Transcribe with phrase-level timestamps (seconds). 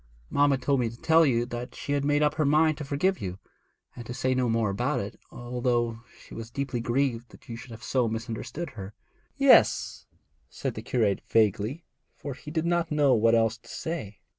[0.31, 3.21] Mamma told me to tell you that she had made up her mind to forgive
[3.21, 3.37] you,
[3.95, 7.69] and to say no more about it, although she was deeply grieved that you should
[7.69, 8.95] have so misunderstood her.'
[9.37, 10.07] 'Yes,'
[10.49, 11.85] said the curate vaguely,
[12.15, 14.21] for he did not know what else to say.